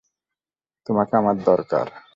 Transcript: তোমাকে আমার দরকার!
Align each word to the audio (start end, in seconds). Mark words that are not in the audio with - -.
তোমাকে 0.87 1.13
আমার 1.17 1.35
দরকার! 1.43 1.85